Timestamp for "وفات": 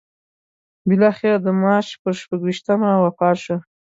3.03-3.37